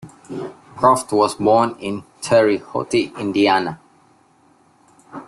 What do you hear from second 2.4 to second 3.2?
Haute,